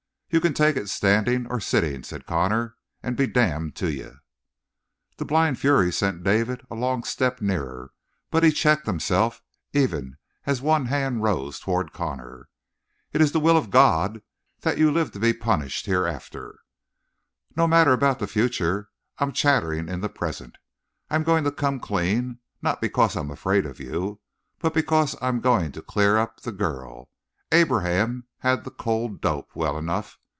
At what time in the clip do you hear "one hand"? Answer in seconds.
10.61-11.21